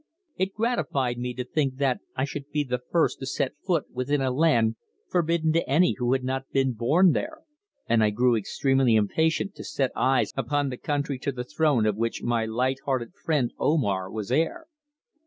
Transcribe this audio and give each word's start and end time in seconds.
It 0.35 0.55
gratified 0.55 1.19
me 1.19 1.35
to 1.35 1.43
think 1.43 1.75
that 1.75 1.99
I 2.15 2.25
should 2.25 2.49
be 2.49 2.63
the 2.63 2.81
first 2.91 3.19
to 3.19 3.27
set 3.27 3.51
foot 3.63 3.85
within 3.91 4.19
a 4.19 4.31
land 4.31 4.77
forbidden 5.07 5.53
to 5.53 5.69
any 5.69 5.93
who 5.99 6.13
had 6.13 6.23
not 6.23 6.49
been 6.51 6.73
born 6.73 7.11
there, 7.11 7.41
and 7.87 8.03
I 8.03 8.09
grew 8.09 8.35
extremely 8.35 8.95
impatient 8.95 9.53
to 9.57 9.63
set 9.63 9.91
eyes 9.95 10.33
upon 10.35 10.69
the 10.69 10.77
country 10.77 11.19
to 11.19 11.31
the 11.31 11.43
throne 11.43 11.85
of 11.85 11.97
which 11.97 12.23
my 12.23 12.45
light 12.45 12.79
hearted 12.85 13.13
friend 13.13 13.53
Omar 13.59 14.09
was 14.09 14.31
heir. 14.31 14.65